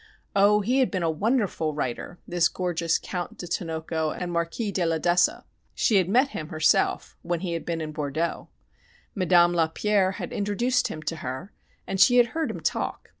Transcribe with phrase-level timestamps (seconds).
[0.35, 0.61] Oh!
[0.61, 4.97] he had been a wonderful writer, this gorgeous Count de Tinoco and Marquis de la
[4.97, 5.45] d'Essa.
[5.75, 8.47] She had met him herself when he had been in Bordeaux.
[9.13, 11.53] Madame Lapierre had introduced him to her,
[11.85, 13.09] and she had heard him talk.